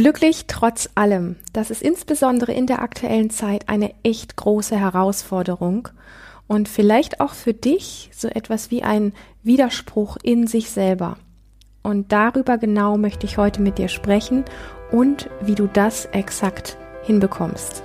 [0.00, 1.36] Glücklich trotz allem.
[1.52, 5.88] Das ist insbesondere in der aktuellen Zeit eine echt große Herausforderung
[6.46, 11.18] und vielleicht auch für dich so etwas wie ein Widerspruch in sich selber.
[11.82, 14.46] Und darüber genau möchte ich heute mit dir sprechen
[14.90, 17.82] und wie du das exakt hinbekommst.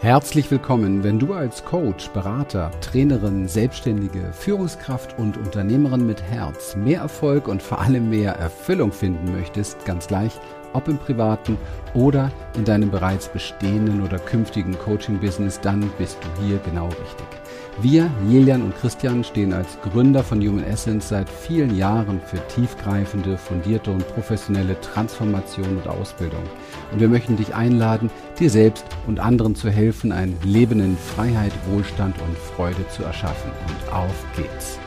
[0.00, 7.00] Herzlich willkommen, wenn du als Coach, Berater, Trainerin, Selbstständige, Führungskraft und Unternehmerin mit Herz mehr
[7.00, 10.30] Erfolg und vor allem mehr Erfüllung finden möchtest, ganz gleich,
[10.72, 11.56] ob im privaten
[11.94, 17.26] oder in deinem bereits bestehenden oder künftigen Coaching-Business, dann bist du hier genau richtig.
[17.80, 23.38] Wir, Jelian und Christian, stehen als Gründer von Human Essence seit vielen Jahren für tiefgreifende,
[23.38, 26.42] fundierte und professionelle Transformation und Ausbildung.
[26.90, 28.10] Und wir möchten dich einladen,
[28.40, 33.52] dir selbst und anderen zu helfen, ein Leben in Freiheit, Wohlstand und Freude zu erschaffen.
[33.68, 34.80] Und auf geht's!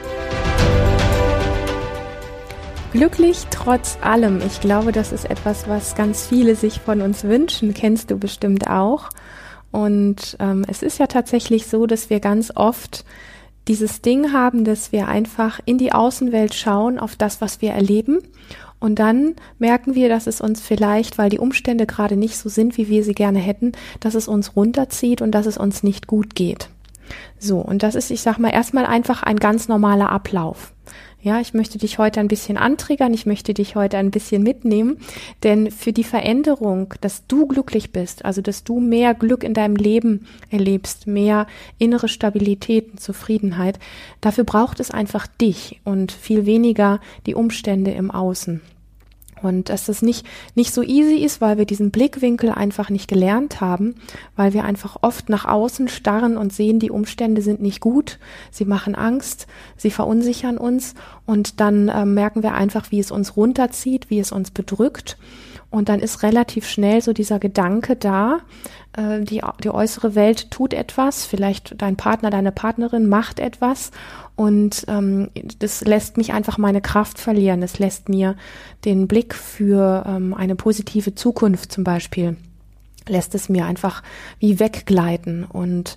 [2.91, 4.41] Glücklich trotz allem.
[4.45, 7.73] Ich glaube, das ist etwas, was ganz viele sich von uns wünschen.
[7.73, 9.07] Kennst du bestimmt auch.
[9.71, 13.05] Und ähm, es ist ja tatsächlich so, dass wir ganz oft
[13.69, 18.19] dieses Ding haben, dass wir einfach in die Außenwelt schauen, auf das, was wir erleben.
[18.81, 22.75] Und dann merken wir, dass es uns vielleicht, weil die Umstände gerade nicht so sind,
[22.75, 23.71] wie wir sie gerne hätten,
[24.01, 26.69] dass es uns runterzieht und dass es uns nicht gut geht.
[27.39, 30.73] So, und das ist, ich sag mal, erstmal einfach ein ganz normaler Ablauf.
[31.23, 34.97] Ja, ich möchte dich heute ein bisschen antriggern, ich möchte dich heute ein bisschen mitnehmen,
[35.43, 39.75] denn für die Veränderung, dass du glücklich bist, also dass du mehr Glück in deinem
[39.75, 41.45] Leben erlebst, mehr
[41.77, 43.77] innere Stabilität und Zufriedenheit,
[44.19, 48.61] dafür braucht es einfach dich und viel weniger die Umstände im Außen.
[49.41, 50.25] Und dass das nicht,
[50.55, 53.95] nicht so easy ist, weil wir diesen Blickwinkel einfach nicht gelernt haben,
[54.35, 58.19] weil wir einfach oft nach außen starren und sehen, die Umstände sind nicht gut,
[58.51, 59.47] sie machen Angst,
[59.77, 60.93] sie verunsichern uns
[61.25, 65.17] und dann äh, merken wir einfach, wie es uns runterzieht, wie es uns bedrückt.
[65.71, 68.39] Und dann ist relativ schnell so dieser Gedanke da,
[68.93, 73.91] äh, die, die äußere Welt tut etwas, vielleicht dein Partner, deine Partnerin macht etwas
[74.35, 75.29] und ähm,
[75.59, 77.61] das lässt mich einfach meine Kraft verlieren.
[77.61, 78.35] Das lässt mir
[78.83, 82.35] den Blick für ähm, eine positive Zukunft zum Beispiel,
[83.07, 84.03] lässt es mir einfach
[84.39, 85.95] wie weggleiten und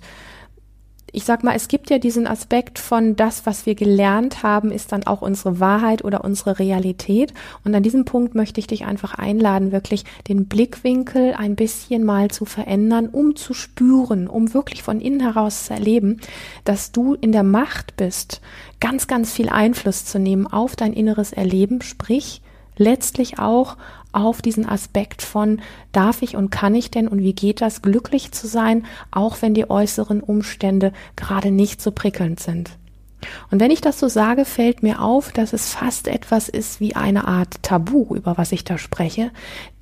[1.15, 4.91] ich sag mal, es gibt ja diesen Aspekt von das, was wir gelernt haben, ist
[4.91, 7.33] dann auch unsere Wahrheit oder unsere Realität.
[7.63, 12.31] Und an diesem Punkt möchte ich dich einfach einladen, wirklich den Blickwinkel ein bisschen mal
[12.31, 16.19] zu verändern, um zu spüren, um wirklich von innen heraus zu erleben,
[16.65, 18.41] dass du in der Macht bist,
[18.81, 22.41] ganz, ganz viel Einfluss zu nehmen auf dein inneres Erleben, sprich
[22.77, 23.77] letztlich auch
[24.11, 28.31] auf diesen Aspekt von darf ich und kann ich denn und wie geht das, glücklich
[28.31, 32.71] zu sein, auch wenn die äußeren Umstände gerade nicht so prickelnd sind.
[33.51, 36.95] Und wenn ich das so sage, fällt mir auf, dass es fast etwas ist wie
[36.95, 39.31] eine Art Tabu, über was ich da spreche.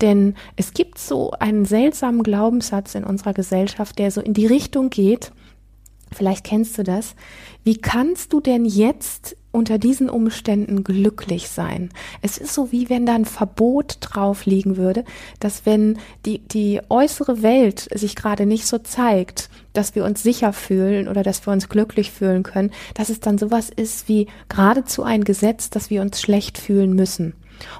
[0.00, 4.90] Denn es gibt so einen seltsamen Glaubenssatz in unserer Gesellschaft, der so in die Richtung
[4.90, 5.32] geht,
[6.10, 7.14] vielleicht kennst du das,
[7.64, 11.90] wie kannst du denn jetzt unter diesen Umständen glücklich sein.
[12.22, 15.04] Es ist so wie wenn da ein Verbot drauf liegen würde,
[15.38, 20.52] dass wenn die, die äußere Welt sich gerade nicht so zeigt, dass wir uns sicher
[20.52, 25.04] fühlen oder dass wir uns glücklich fühlen können, dass es dann sowas ist wie geradezu
[25.04, 27.34] ein Gesetz, dass wir uns schlecht fühlen müssen.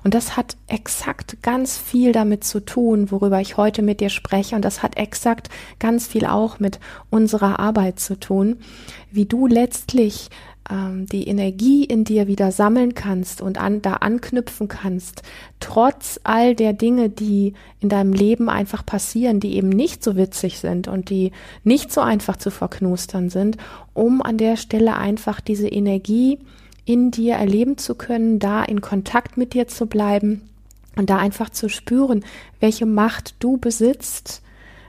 [0.05, 4.55] Und das hat exakt ganz viel damit zu tun, worüber ich heute mit dir spreche.
[4.55, 5.49] Und das hat exakt
[5.79, 6.79] ganz viel auch mit
[7.11, 8.59] unserer Arbeit zu tun,
[9.11, 10.31] wie du letztlich
[10.71, 15.23] ähm, die Energie in dir wieder sammeln kannst und an, da anknüpfen kannst,
[15.61, 20.59] trotz all der Dinge, die in deinem Leben einfach passieren, die eben nicht so witzig
[20.61, 21.33] sind und die
[21.65, 23.57] nicht so einfach zu verknustern sind,
[23.93, 26.39] um an der Stelle einfach diese Energie
[26.85, 30.43] in dir erleben zu können, da in Kontakt mit dir zu bleiben
[30.97, 32.25] und da einfach zu spüren,
[32.61, 34.43] welche Macht du besitzt,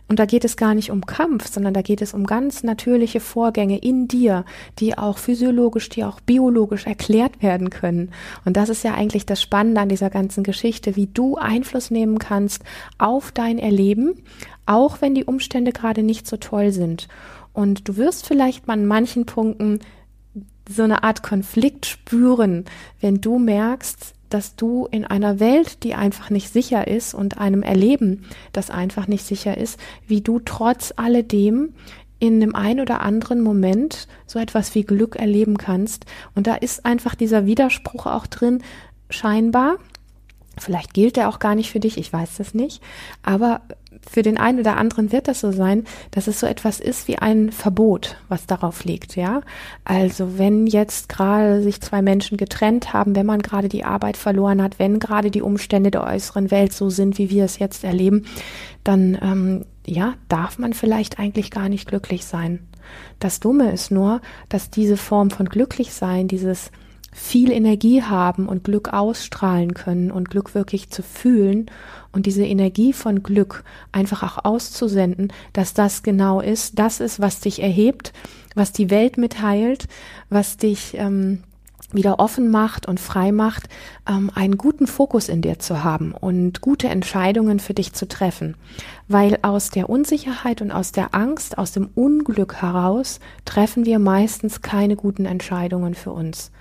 [0.07, 3.19] und da geht es gar nicht um Kampf, sondern da geht es um ganz natürliche
[3.19, 4.45] Vorgänge in dir,
[4.79, 8.11] die auch physiologisch, die auch biologisch erklärt werden können.
[8.45, 12.19] Und das ist ja eigentlich das Spannende an dieser ganzen Geschichte, wie du Einfluss nehmen
[12.19, 12.63] kannst
[12.97, 14.21] auf dein Erleben,
[14.65, 17.07] auch wenn die Umstände gerade nicht so toll sind.
[17.53, 19.79] Und du wirst vielleicht mal an manchen Punkten
[20.67, 22.65] so eine Art Konflikt spüren,
[22.99, 27.63] wenn du merkst, dass du in einer Welt, die einfach nicht sicher ist und einem
[27.63, 31.73] Erleben, das einfach nicht sicher ist, wie du trotz alledem
[32.19, 36.05] in dem ein oder anderen Moment so etwas wie Glück erleben kannst.
[36.33, 38.63] Und da ist einfach dieser Widerspruch auch drin,
[39.09, 39.77] scheinbar.
[40.57, 42.81] Vielleicht gilt er auch gar nicht für dich, ich weiß das nicht.
[43.23, 43.61] Aber
[44.09, 47.17] für den einen oder anderen wird das so sein, dass es so etwas ist wie
[47.17, 49.41] ein Verbot, was darauf liegt, ja.
[49.83, 54.61] Also wenn jetzt gerade sich zwei Menschen getrennt haben, wenn man gerade die Arbeit verloren
[54.61, 58.25] hat, wenn gerade die Umstände der äußeren Welt so sind, wie wir es jetzt erleben,
[58.83, 62.67] dann ähm, ja, darf man vielleicht eigentlich gar nicht glücklich sein.
[63.19, 66.71] Das Dumme ist nur, dass diese Form von glücklich sein, dieses
[67.17, 71.71] viel Energie haben und Glück ausstrahlen können und Glück wirklich zu fühlen
[72.11, 73.63] und diese Energie von Glück
[73.93, 78.11] einfach auch auszusenden, dass das genau ist, das ist, was dich erhebt,
[78.53, 79.87] was die Welt mitteilt,
[80.29, 81.41] was dich ähm,
[81.93, 83.69] wieder offen macht und frei macht,
[84.09, 88.55] ähm, einen guten Fokus in dir zu haben und gute Entscheidungen für dich zu treffen.
[89.07, 94.61] Weil aus der Unsicherheit und aus der Angst, aus dem Unglück heraus treffen wir meistens
[94.61, 96.51] keine guten Entscheidungen für uns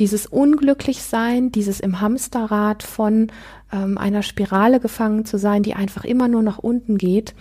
[0.00, 3.30] dieses Unglücklichsein, dieses im Hamsterrad von
[3.72, 7.34] ähm, einer Spirale gefangen zu sein, die einfach immer nur nach unten geht,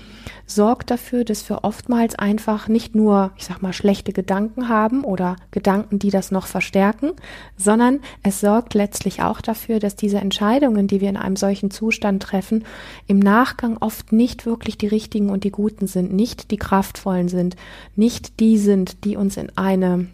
[0.46, 5.36] sorgt dafür, dass wir oftmals einfach nicht nur, ich sag mal, schlechte Gedanken haben oder
[5.52, 7.12] Gedanken, die das noch verstärken,
[7.58, 12.24] sondern es sorgt letztlich auch dafür, dass diese Entscheidungen, die wir in einem solchen Zustand
[12.24, 12.66] treffen,
[13.08, 17.56] im Nachgang oft nicht wirklich die richtigen und die guten sind, nicht die kraftvollen sind,
[17.96, 20.08] nicht die sind, die uns in eine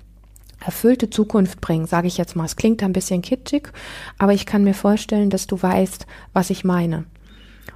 [0.63, 2.45] erfüllte Zukunft bringen, sage ich jetzt mal.
[2.45, 3.71] Es klingt ein bisschen kitschig,
[4.17, 7.05] aber ich kann mir vorstellen, dass du weißt, was ich meine.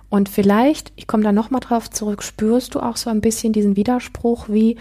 [0.10, 3.78] Und vielleicht, ich komme da nochmal drauf zurück, spürst du auch so ein bisschen diesen
[3.78, 4.76] Widerspruch, wie,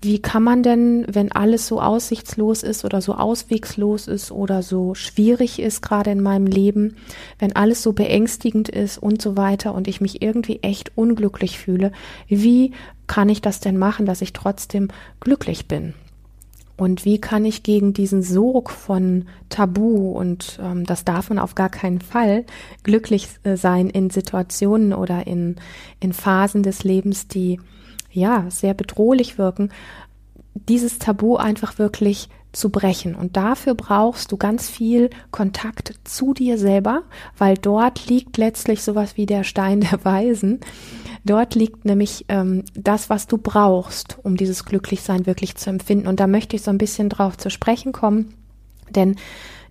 [0.00, 4.94] wie kann man denn, wenn alles so aussichtslos ist oder so auswegslos ist oder so
[4.94, 6.96] schwierig ist gerade in meinem Leben,
[7.38, 11.92] wenn alles so beängstigend ist und so weiter und ich mich irgendwie echt unglücklich fühle,
[12.28, 12.72] wie
[13.06, 14.88] kann ich das denn machen, dass ich trotzdem
[15.20, 15.92] glücklich bin?
[16.80, 21.54] Und wie kann ich gegen diesen Sog von Tabu und ähm, das darf man auf
[21.54, 22.46] gar keinen Fall
[22.84, 25.56] glücklich äh, sein in Situationen oder in,
[26.00, 27.60] in Phasen des Lebens, die
[28.10, 29.70] ja sehr bedrohlich wirken,
[30.54, 33.14] dieses Tabu einfach wirklich zu brechen.
[33.14, 37.02] Und dafür brauchst du ganz viel Kontakt zu dir selber,
[37.36, 40.60] weil dort liegt letztlich sowas wie der Stein der Weisen.
[41.24, 46.06] Dort liegt nämlich ähm, das, was du brauchst, um dieses Glücklichsein wirklich zu empfinden.
[46.06, 48.34] Und da möchte ich so ein bisschen drauf zu sprechen kommen,
[48.90, 49.16] denn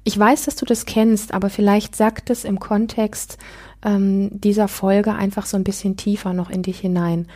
[0.04, 3.38] ich weiß, dass du das kennst, aber vielleicht sagt es im Kontext
[3.84, 7.28] ähm, dieser Folge einfach so ein bisschen tiefer noch in dich hinein.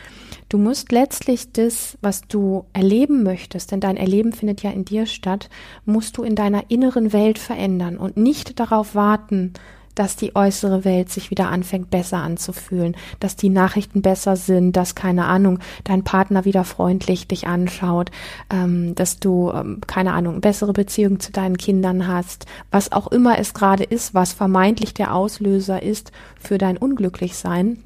[0.48, 5.06] Du musst letztlich das, was du erleben möchtest, denn dein Erleben findet ja in dir
[5.06, 5.50] statt,
[5.84, 9.52] musst du in deiner inneren Welt verändern und nicht darauf warten,
[9.94, 14.94] dass die äußere Welt sich wieder anfängt besser anzufühlen, dass die Nachrichten besser sind, dass
[14.94, 18.10] keine Ahnung, dein Partner wieder freundlich dich anschaut,
[18.50, 23.38] ähm, dass du ähm, keine Ahnung, bessere Beziehungen zu deinen Kindern hast, was auch immer
[23.38, 27.78] es gerade ist, was vermeintlich der Auslöser ist für dein Unglücklichsein.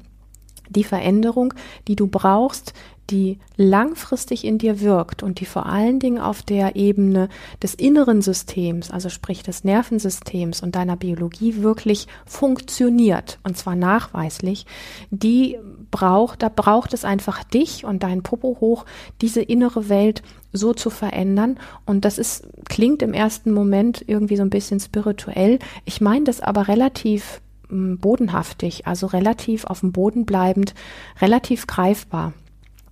[0.69, 1.53] Die Veränderung,
[1.87, 2.73] die du brauchst,
[3.09, 7.29] die langfristig in dir wirkt und die vor allen Dingen auf der Ebene
[7.61, 14.65] des inneren Systems, also sprich des Nervensystems und deiner Biologie wirklich funktioniert und zwar nachweislich,
[15.09, 15.57] die
[15.91, 18.85] braucht, da braucht es einfach dich und dein Popo hoch,
[19.21, 20.21] diese innere Welt
[20.53, 21.57] so zu verändern.
[21.85, 25.59] Und das ist, klingt im ersten Moment irgendwie so ein bisschen spirituell.
[25.85, 30.73] Ich meine das aber relativ hm, bodenhaftig, also relativ auf dem Boden bleibend,
[31.21, 32.33] relativ greifbar.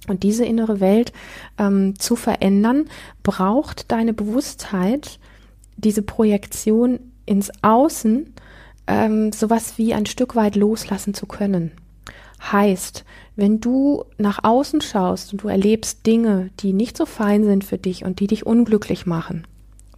[0.07, 1.11] Und diese innere Welt
[1.57, 2.85] ähm, zu verändern,
[3.23, 5.19] braucht deine Bewusstheit,
[5.75, 8.33] diese Projektion ins Außen,
[8.87, 11.71] ähm, sowas wie ein Stück weit loslassen zu können.
[12.51, 13.03] Heißt,
[13.35, 17.77] wenn du nach außen schaust und du erlebst Dinge, die nicht so fein sind für
[17.77, 19.45] dich und die dich unglücklich machen,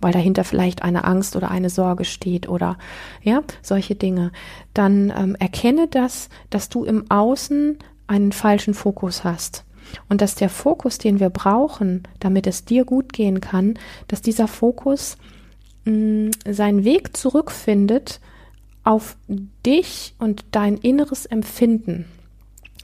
[0.02, 2.78] weil dahinter vielleicht eine Angst oder eine Sorge steht oder
[3.22, 4.32] ja, solche Dinge,
[4.74, 9.66] dann ähm, erkenne das, dass du im Außen einen falschen Fokus hast
[10.08, 13.78] und dass der Fokus, den wir brauchen, damit es dir gut gehen kann,
[14.08, 15.18] dass dieser Fokus
[15.86, 18.20] mh, mm, seinen Weg zurückfindet
[18.84, 19.18] auf
[19.66, 22.06] dich und dein inneres Empfinden.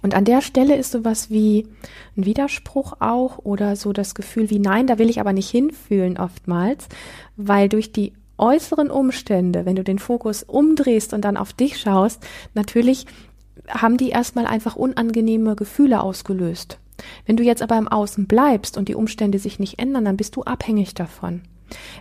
[0.01, 1.67] Und an der Stelle ist sowas wie
[2.15, 6.17] ein Widerspruch auch oder so das Gefühl wie nein, da will ich aber nicht hinfühlen
[6.17, 6.87] oftmals,
[7.37, 12.23] weil durch die äußeren Umstände, wenn du den Fokus umdrehst und dann auf dich schaust,
[12.53, 13.07] natürlich
[13.67, 16.77] haben die erstmal einfach unangenehme Gefühle ausgelöst.
[17.25, 20.35] Wenn du jetzt aber im Außen bleibst und die Umstände sich nicht ändern, dann bist
[20.35, 21.41] du abhängig davon.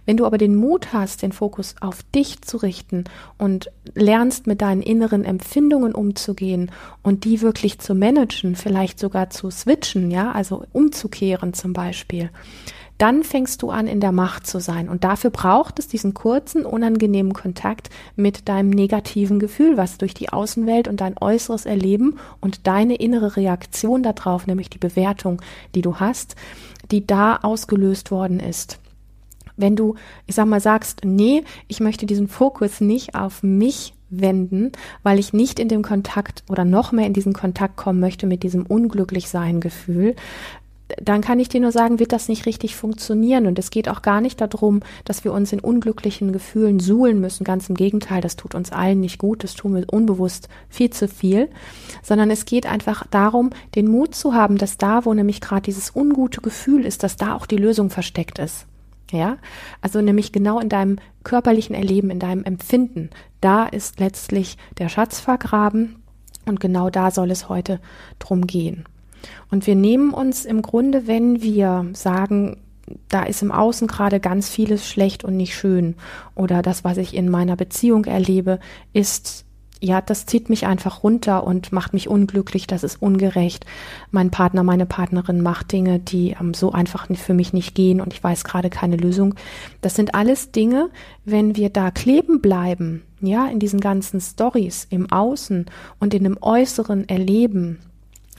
[0.04, 3.04] Wenn du aber den Mut hast, den Fokus auf dich zu richten
[3.38, 6.70] und lernst mit deinen inneren Empfindungen umzugehen
[7.02, 12.30] und die wirklich zu managen, vielleicht sogar zu switchen, ja, also umzukehren zum Beispiel,
[12.98, 14.88] dann fängst du an, in der Macht zu sein.
[14.88, 20.28] Und dafür braucht es diesen kurzen, unangenehmen Kontakt mit deinem negativen Gefühl, was durch die
[20.28, 25.42] Außenwelt und dein äußeres Erleben und deine innere Reaktion darauf, nämlich die Bewertung,
[25.74, 26.36] die du hast,
[26.90, 28.78] die da ausgelöst worden ist.
[29.56, 29.94] Wenn du,
[30.26, 34.72] ich sag mal, sagst, nee, ich möchte diesen Fokus nicht auf mich wenden,
[35.02, 38.42] weil ich nicht in dem Kontakt oder noch mehr in diesen Kontakt kommen möchte mit
[38.42, 40.14] diesem Unglücklichsein-Gefühl,
[41.02, 43.46] dann kann ich dir nur sagen, wird das nicht richtig funktionieren.
[43.46, 47.44] Und es geht auch gar nicht darum, dass wir uns in unglücklichen Gefühlen suhlen müssen.
[47.44, 51.08] Ganz im Gegenteil, das tut uns allen nicht gut, das tun wir unbewusst viel zu
[51.08, 51.48] viel.
[52.02, 55.94] Sondern es geht einfach darum, den Mut zu haben, dass da, wo nämlich gerade dieses
[55.94, 58.66] ungute Gefühl ist, dass da auch die Lösung versteckt ist.
[59.10, 59.36] Ja,
[59.80, 63.10] also nämlich genau in deinem körperlichen Erleben, in deinem Empfinden.
[63.40, 66.02] Da ist letztlich der Schatz vergraben
[66.46, 67.80] und genau da soll es heute
[68.18, 68.86] drum gehen.
[69.50, 72.58] Und wir nehmen uns im Grunde, wenn wir sagen,
[73.08, 75.94] da ist im Außen gerade ganz vieles schlecht und nicht schön
[76.34, 78.58] oder das, was ich in meiner Beziehung erlebe,
[78.92, 79.44] ist
[79.84, 83.66] ja, das zieht mich einfach runter und macht mich unglücklich, das ist ungerecht.
[84.10, 88.14] Mein Partner, meine Partnerin macht Dinge, die ähm, so einfach für mich nicht gehen und
[88.14, 89.34] ich weiß gerade keine Lösung.
[89.82, 90.88] Das sind alles Dinge,
[91.26, 95.66] wenn wir da kleben bleiben, ja, in diesen ganzen Stories im Außen
[96.00, 97.80] und in dem äußeren Erleben,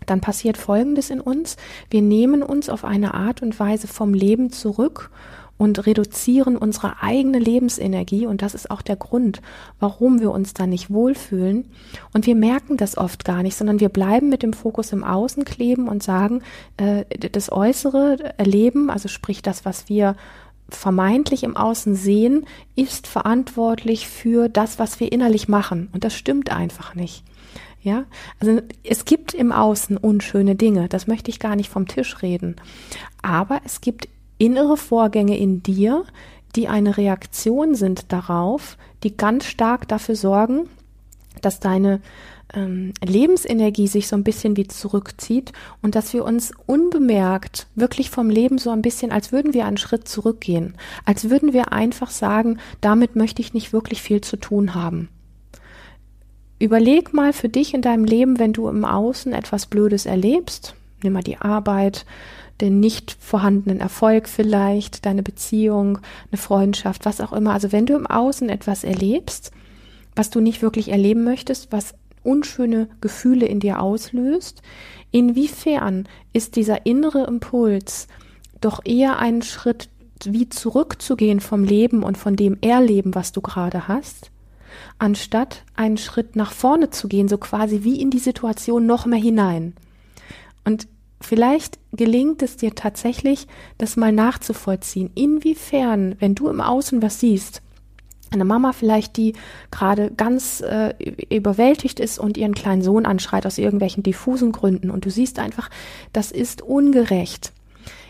[0.06, 1.58] dann passiert Folgendes in uns.
[1.90, 5.10] Wir nehmen uns auf eine Art und Weise vom Leben zurück
[5.58, 8.26] und reduzieren unsere eigene Lebensenergie.
[8.26, 9.42] Und das ist auch der Grund,
[9.80, 11.66] warum wir uns da nicht wohlfühlen.
[12.14, 15.46] Und wir merken das oft gar nicht, sondern wir bleiben mit dem Fokus im Außen
[15.46, 16.42] kleben und sagen,
[16.78, 20.16] äh, das äußere Erleben, also sprich das, was wir
[20.68, 22.46] vermeintlich im Außen sehen,
[22.76, 25.90] ist verantwortlich für das, was wir innerlich machen.
[25.94, 27.24] Und das stimmt einfach nicht.
[27.86, 28.06] Ja,
[28.39, 32.56] also es gibt im Außen unschöne Dinge, das möchte ich gar nicht vom Tisch reden.
[33.22, 36.04] Aber es gibt innere Vorgänge in dir,
[36.56, 40.68] die eine Reaktion sind darauf, die ganz stark dafür sorgen,
[41.44, 42.01] dass deine
[42.56, 48.32] ähm, Lebensenergie sich so ein bisschen wie zurückzieht und dass wir uns unbemerkt wirklich vom
[48.32, 50.75] Leben so ein bisschen, als würden wir einen Schritt zurückgehen,
[51.06, 55.10] als würden wir einfach sagen, damit möchte ich nicht wirklich viel zu tun haben.
[56.58, 61.14] Überleg mal für dich in deinem Leben, wenn du im Außen etwas Blödes erlebst, nimm
[61.14, 62.06] mal die Arbeit,
[62.62, 66.00] den nicht vorhandenen Erfolg vielleicht, deine Beziehung,
[66.32, 67.52] eine Freundschaft, was auch immer.
[67.52, 69.52] Also wenn du im Außen etwas erlebst,
[70.16, 74.62] was du nicht wirklich erleben möchtest, was unschöne Gefühle in dir auslöst,
[75.12, 78.08] inwiefern ist dieser innere Impuls
[78.62, 79.90] doch eher ein Schritt
[80.24, 84.32] wie zurückzugehen vom Leben und von dem Erleben, was du gerade hast,
[84.98, 89.20] anstatt einen Schritt nach vorne zu gehen, so quasi wie in die Situation noch mehr
[89.20, 89.74] hinein.
[90.63, 90.88] Und
[91.22, 95.12] vielleicht gelingt es dir tatsächlich, das mal nachzuvollziehen.
[95.15, 97.62] Inwiefern, wenn du im Außen was siehst,
[98.32, 99.34] eine Mama vielleicht, die
[99.72, 100.94] gerade ganz äh,
[101.29, 105.70] überwältigt ist und ihren kleinen Sohn anschreit aus irgendwelchen diffusen Gründen und du siehst einfach,
[106.12, 107.53] das ist ungerecht.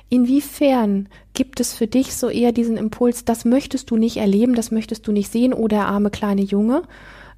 [0.09, 4.71] Inwiefern gibt es für dich so eher diesen Impuls, das möchtest du nicht erleben, das
[4.71, 6.83] möchtest du nicht sehen, oh der arme kleine Junge,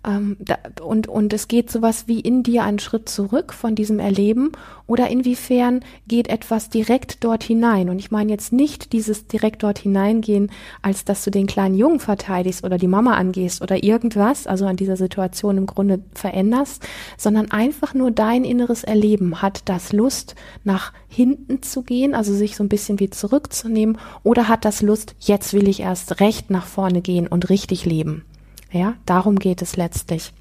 [0.06, 4.00] ähm, da, und, und es geht sowas wie in dir einen Schritt zurück von diesem
[4.00, 4.52] Erleben
[4.86, 7.90] oder inwiefern geht etwas direkt dort hinein?
[7.90, 10.52] Und ich meine jetzt nicht dieses direkt dort hineingehen,
[10.82, 14.78] als dass du den kleinen Jungen verteidigst oder die Mama angehst oder irgendwas, also an
[14.78, 16.88] dieser Situation im Grunde veränderst,
[17.18, 19.42] sondern einfach nur dein inneres Erleben.
[19.42, 24.48] Hat das Lust, nach hinten zu gehen, also sich so ein bisschen wie zurückzunehmen, oder
[24.48, 28.24] hat das Lust, jetzt will ich erst recht nach vorne gehen und richtig leben?
[28.72, 30.34] Ja, darum geht es letztlich.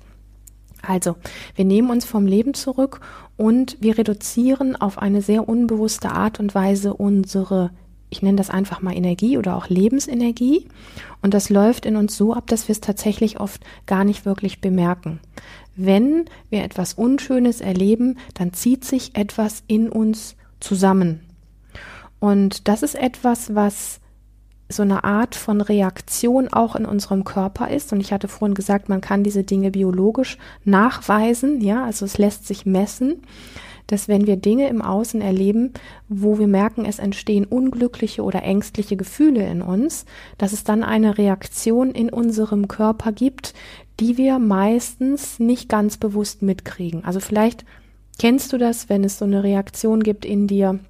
[0.82, 1.16] Also,
[1.54, 3.00] wir nehmen uns vom Leben zurück
[3.36, 7.70] und wir reduzieren auf eine sehr unbewusste Art und Weise unsere,
[8.08, 10.68] ich nenne das einfach mal Energie oder auch Lebensenergie.
[11.22, 14.60] Und das läuft in uns so ab, dass wir es tatsächlich oft gar nicht wirklich
[14.60, 15.20] bemerken.
[15.74, 21.20] Wenn wir etwas Unschönes erleben, dann zieht sich etwas in uns zusammen.
[22.18, 24.00] Und das ist etwas, was
[24.68, 27.92] so eine Art von Reaktion auch in unserem Körper ist.
[27.92, 32.46] Und ich hatte vorhin gesagt, man kann diese Dinge biologisch nachweisen, ja, also es lässt
[32.46, 33.22] sich messen,
[33.86, 35.72] dass wenn wir Dinge im Außen erleben,
[36.08, 40.06] wo wir merken, es entstehen unglückliche oder ängstliche Gefühle in uns,
[40.38, 43.54] dass es dann eine Reaktion in unserem Körper gibt,
[44.00, 47.04] die wir meistens nicht ganz bewusst mitkriegen.
[47.04, 47.64] Also vielleicht
[48.18, 50.80] kennst du das, wenn es so eine Reaktion gibt in dir,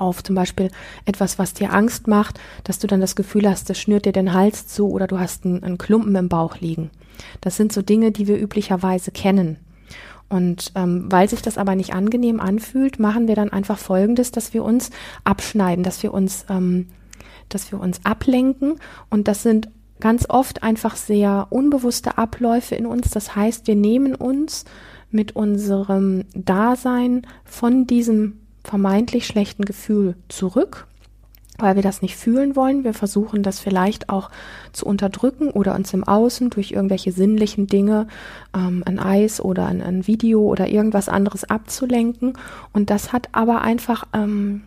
[0.00, 0.70] auf zum Beispiel
[1.04, 4.32] etwas, was dir Angst macht, dass du dann das Gefühl hast, das schnürt dir den
[4.32, 6.90] Hals zu oder du hast einen, einen Klumpen im Bauch liegen.
[7.40, 9.58] Das sind so Dinge, die wir üblicherweise kennen.
[10.28, 14.52] Und ähm, weil sich das aber nicht angenehm anfühlt, machen wir dann einfach Folgendes, dass
[14.52, 14.90] wir uns
[15.24, 16.88] abschneiden, dass wir uns ähm,
[17.48, 18.76] dass wir uns ablenken
[19.10, 19.68] und das sind
[20.00, 23.10] ganz oft einfach sehr unbewusste Abläufe in uns.
[23.10, 24.64] Das heißt, wir nehmen uns
[25.10, 30.86] mit unserem Dasein von diesem vermeintlich schlechten Gefühl zurück,
[31.58, 32.84] weil wir das nicht fühlen wollen.
[32.84, 34.30] Wir versuchen das vielleicht auch
[34.72, 38.06] zu unterdrücken oder uns im Außen durch irgendwelche sinnlichen Dinge,
[38.54, 42.34] ähm, ein Eis oder ein, ein, Video oder irgendwas anderes abzulenken.
[42.72, 44.62] Und das hat aber einfach ähm,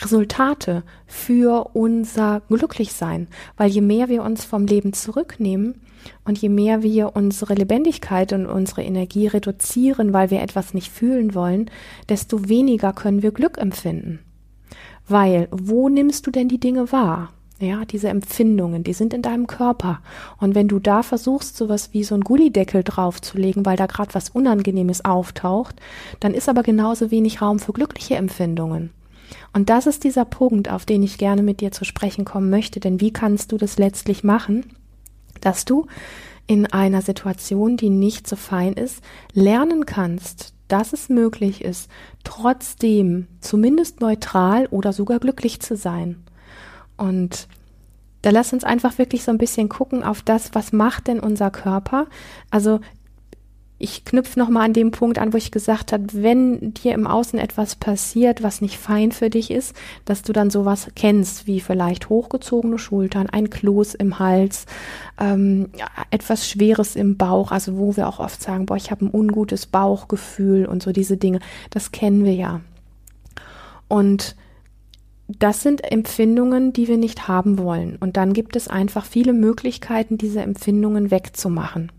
[0.00, 5.80] Resultate für unser Glücklichsein, weil je mehr wir uns vom Leben zurücknehmen
[6.24, 11.34] und je mehr wir unsere Lebendigkeit und unsere Energie reduzieren, weil wir etwas nicht fühlen
[11.34, 11.70] wollen,
[12.08, 14.20] desto weniger können wir Glück empfinden.
[15.08, 17.30] Weil, wo nimmst du denn die Dinge wahr?
[17.58, 20.00] Ja, diese Empfindungen, die sind in deinem Körper.
[20.38, 24.28] Und wenn du da versuchst, sowas wie so ein Gullideckel draufzulegen, weil da gerade was
[24.28, 25.76] Unangenehmes auftaucht,
[26.20, 28.90] dann ist aber genauso wenig Raum für glückliche Empfindungen.
[29.56, 32.78] Und das ist dieser Punkt, auf den ich gerne mit dir zu sprechen kommen möchte.
[32.78, 34.66] Denn wie kannst du das letztlich machen,
[35.40, 35.86] dass du
[36.46, 41.90] in einer Situation, die nicht so fein ist, lernen kannst, dass es möglich ist,
[42.22, 46.22] trotzdem zumindest neutral oder sogar glücklich zu sein.
[46.98, 47.48] Und
[48.20, 51.50] da lass uns einfach wirklich so ein bisschen gucken auf das, was macht denn unser
[51.50, 52.08] Körper?
[52.50, 52.80] Also
[53.78, 57.38] ich knüpfe nochmal an dem Punkt an, wo ich gesagt habe, wenn dir im Außen
[57.38, 62.08] etwas passiert, was nicht fein für dich ist, dass du dann sowas kennst, wie vielleicht
[62.08, 64.64] hochgezogene Schultern, ein Kloß im Hals,
[65.20, 65.68] ähm,
[66.10, 69.66] etwas Schweres im Bauch, also wo wir auch oft sagen, boah, ich habe ein ungutes
[69.66, 72.62] Bauchgefühl und so diese Dinge, das kennen wir ja.
[73.88, 74.36] Und
[75.28, 77.96] das sind Empfindungen, die wir nicht haben wollen.
[77.96, 81.90] Und dann gibt es einfach viele Möglichkeiten, diese Empfindungen wegzumachen.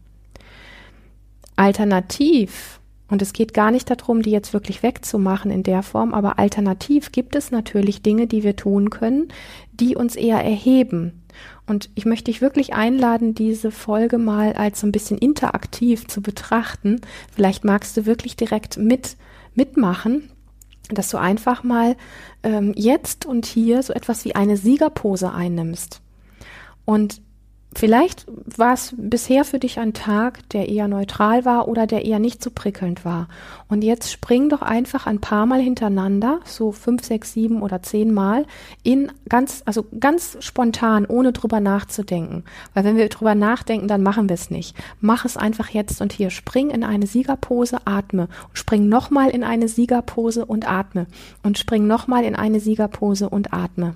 [1.58, 6.40] Alternativ, und es geht gar nicht darum, die jetzt wirklich wegzumachen in der Form, aber
[6.40, 9.30] alternativ gibt es natürlich Dinge, die wir tun können,
[9.72, 11.24] die uns eher erheben.
[11.68, 16.22] Und ich möchte dich wirklich einladen, diese Folge mal als so ein bisschen interaktiv zu
[16.22, 17.00] betrachten.
[17.34, 19.16] Vielleicht magst du wirklich direkt mit
[19.54, 20.30] mitmachen,
[20.90, 21.96] dass du einfach mal
[22.44, 26.02] ähm, jetzt und hier so etwas wie eine Siegerpose einnimmst.
[26.86, 27.22] Und
[27.76, 32.18] Vielleicht war es bisher für dich ein Tag, der eher neutral war oder der eher
[32.18, 33.28] nicht so prickelnd war.
[33.68, 38.12] Und jetzt spring doch einfach ein paar Mal hintereinander, so fünf, sechs, sieben oder zehn
[38.13, 38.46] Mal,
[38.82, 42.46] in ganz, also ganz spontan, ohne drüber nachzudenken.
[42.74, 44.76] Weil wenn wir drüber nachdenken, dann machen wir es nicht.
[45.00, 46.32] Mach es einfach jetzt und hier.
[46.32, 48.28] Spring in eine Siegerpose, atme.
[48.54, 51.06] Spring nochmal in eine Siegerpose und atme.
[51.44, 53.94] Und spring nochmal in eine Siegerpose und atme.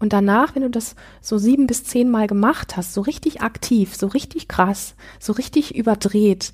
[0.00, 3.96] Und danach, wenn du das so sieben bis zehn Mal gemacht hast, so richtig aktiv,
[3.96, 6.52] so richtig krass, so richtig überdreht,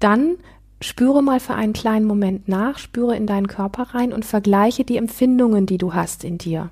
[0.00, 0.36] dann
[0.80, 4.96] spüre mal für einen kleinen Moment nach, spüre in deinen Körper rein und vergleiche die
[4.96, 6.70] Empfindungen, die du hast in dir.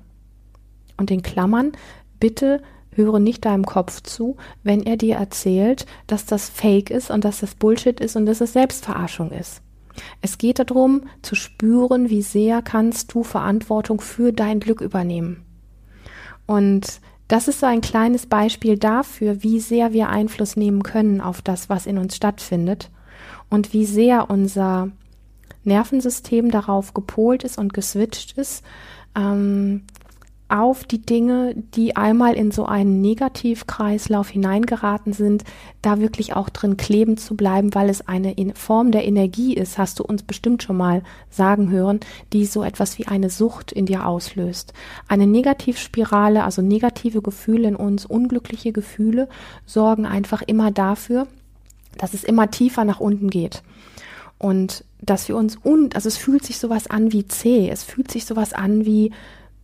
[0.97, 1.71] Und in Klammern,
[2.19, 2.61] bitte
[2.93, 7.39] höre nicht deinem Kopf zu, wenn er dir erzählt, dass das Fake ist und dass
[7.39, 9.61] das Bullshit ist und dass es Selbstverarschung ist.
[10.21, 15.45] Es geht darum, zu spüren, wie sehr kannst du Verantwortung für dein Glück übernehmen.
[16.45, 21.41] Und das ist so ein kleines Beispiel dafür, wie sehr wir Einfluss nehmen können auf
[21.41, 22.89] das, was in uns stattfindet
[23.49, 24.89] und wie sehr unser
[25.63, 28.63] Nervensystem darauf gepolt ist und geswitcht ist,
[29.15, 29.83] ähm,
[30.51, 35.43] auf die Dinge, die einmal in so einen Negativkreislauf hineingeraten sind,
[35.81, 39.99] da wirklich auch drin kleben zu bleiben, weil es eine Form der Energie ist, hast
[39.99, 42.01] du uns bestimmt schon mal sagen hören,
[42.33, 44.73] die so etwas wie eine Sucht in dir auslöst.
[45.07, 49.29] Eine Negativspirale, also negative Gefühle in uns, unglückliche Gefühle,
[49.65, 51.27] sorgen einfach immer dafür,
[51.97, 53.63] dass es immer tiefer nach unten geht.
[54.37, 58.11] Und dass wir uns, und, also es fühlt sich sowas an wie zäh, es fühlt
[58.11, 59.11] sich sowas an wie,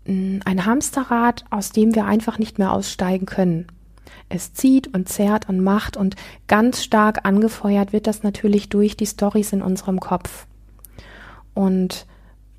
[0.07, 3.67] ein Hamsterrad, aus dem wir einfach nicht mehr aussteigen können.
[4.29, 6.15] Es zieht und zerrt und macht und
[6.47, 10.47] ganz stark angefeuert wird das natürlich durch die Stories in unserem Kopf.
[11.53, 12.05] Und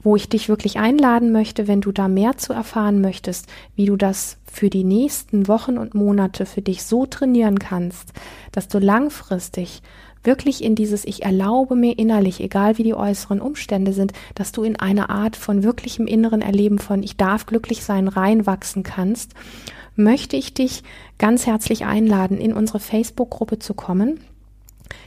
[0.00, 3.96] wo ich dich wirklich einladen möchte, wenn du da mehr zu erfahren möchtest, wie du
[3.96, 8.12] das für die nächsten Wochen und Monate für dich so trainieren kannst,
[8.52, 9.82] dass du langfristig
[10.24, 14.62] wirklich in dieses Ich erlaube mir innerlich, egal wie die äußeren Umstände sind, dass du
[14.62, 19.34] in eine Art von wirklichem inneren Erleben von Ich darf glücklich sein reinwachsen kannst,
[19.96, 20.82] möchte ich dich
[21.18, 24.20] ganz herzlich einladen, in unsere Facebook-Gruppe zu kommen.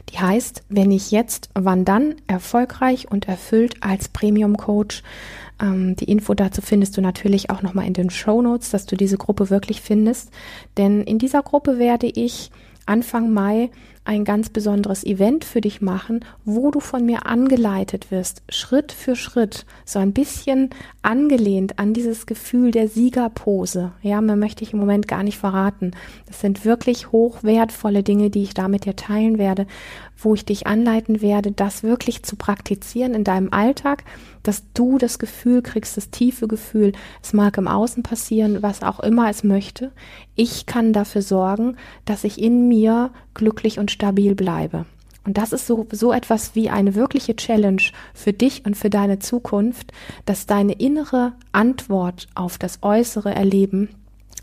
[0.10, 5.04] Die heißt, wenn ich jetzt, wann dann erfolgreich und erfüllt als Premium Coach.
[5.62, 8.98] Ähm, die Info dazu findest du natürlich auch nochmal in den Show Notes, dass du
[8.98, 10.32] diese Gruppe wirklich findest.
[10.78, 12.52] Denn in dieser Gruppe werde ich
[12.86, 13.70] Anfang Mai
[14.04, 19.16] ein ganz besonderes Event für dich machen, wo du von mir angeleitet wirst, Schritt für
[19.16, 20.72] Schritt, so ein bisschen
[21.04, 23.92] angelehnt an dieses Gefühl der Siegerpose.
[24.02, 25.92] Ja, man möchte ich im Moment gar nicht verraten.
[26.26, 29.68] Das sind wirklich hochwertvolle Dinge, die ich da mit dir teilen werde,
[30.18, 34.04] wo ich dich anleiten werde, das wirklich zu praktizieren in deinem Alltag,
[34.44, 39.00] dass du das Gefühl kriegst, das tiefe Gefühl, es mag im Außen passieren, was auch
[39.00, 39.92] immer es möchte.
[40.36, 44.86] Ich kann dafür sorgen, dass ich in mir glücklich und stabil bleibe.
[45.24, 47.82] Und das ist so, so etwas wie eine wirkliche Challenge
[48.14, 49.92] für dich und für deine Zukunft,
[50.26, 53.90] dass deine innere Antwort auf das äußere Erleben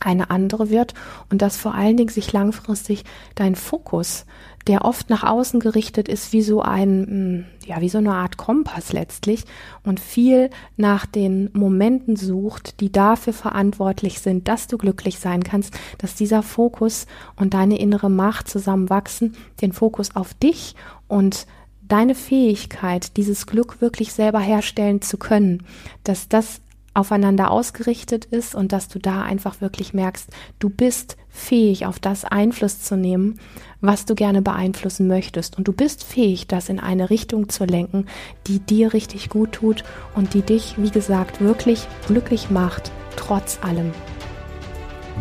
[0.01, 0.95] eine andere wird
[1.31, 4.25] und dass vor allen Dingen sich langfristig dein Fokus
[4.69, 8.37] der oft nach außen gerichtet ist, wie so ein, hm, ja, wie so eine Art
[8.37, 9.45] Kompass letztlich
[9.83, 15.75] und viel nach den Momenten sucht, die dafür verantwortlich sind, dass du glücklich sein kannst,
[15.97, 17.07] dass dieser Fokus
[17.37, 20.75] und deine innere Macht zusammenwachsen, den Fokus auf dich
[21.09, 21.47] und
[21.81, 25.63] deine Fähigkeit, dieses Glück wirklich selber herstellen zu können,
[26.05, 26.61] dass das
[26.99, 32.25] aufeinander ausgerichtet ist und dass du da einfach wirklich merkst, du bist fähig, auf das
[32.25, 33.39] Einfluss zu nehmen,
[33.81, 35.57] was du gerne beeinflussen möchtest.
[35.57, 38.07] Und du bist fähig, das in eine Richtung zu lenken,
[38.47, 39.85] die dir richtig gut tut
[40.17, 43.93] und die dich, wie gesagt, wirklich glücklich macht, trotz allem.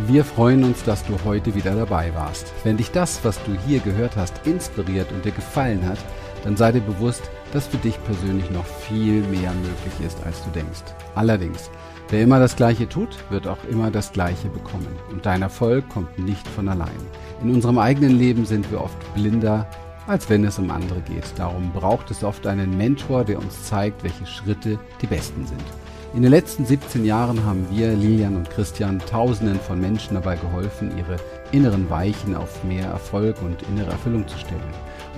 [0.08, 2.52] Wir freuen uns, dass du heute wieder dabei warst.
[2.64, 5.98] Wenn dich das, was du hier gehört hast, inspiriert und dir gefallen hat,
[6.44, 10.50] dann sei dir bewusst, dass für dich persönlich noch viel mehr möglich ist, als du
[10.52, 10.84] denkst.
[11.16, 11.70] Allerdings,
[12.10, 14.96] wer immer das Gleiche tut, wird auch immer das Gleiche bekommen.
[15.12, 16.90] Und dein Erfolg kommt nicht von allein.
[17.42, 19.68] In unserem eigenen Leben sind wir oft blinder,
[20.08, 21.26] als wenn es um andere geht.
[21.36, 25.64] Darum braucht es oft einen Mentor, der uns zeigt, welche Schritte die besten sind.
[26.14, 30.98] In den letzten 17 Jahren haben wir, Lilian und Christian, Tausenden von Menschen dabei geholfen,
[30.98, 31.18] ihre
[31.52, 34.62] inneren Weichen auf mehr Erfolg und innere Erfüllung zu stellen.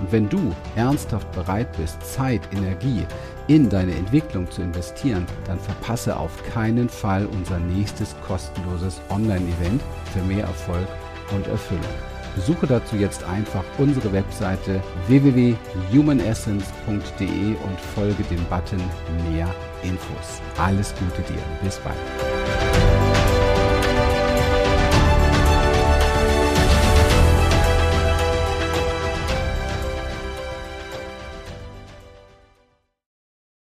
[0.00, 3.06] Und wenn du ernsthaft bereit bist, Zeit, Energie
[3.46, 9.80] in deine Entwicklung zu investieren, dann verpasse auf keinen Fall unser nächstes kostenloses Online-Event
[10.12, 10.88] für mehr Erfolg
[11.34, 11.84] und Erfüllung.
[12.34, 18.82] Besuche dazu jetzt einfach unsere Webseite www.humanessence.de und folge dem Button
[19.30, 20.40] Mehr Infos.
[20.58, 21.42] Alles Gute dir.
[21.62, 21.96] Bis bald.